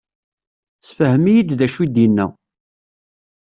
[0.87, 2.25] Sefhem-iyi-d d acu i d-inna.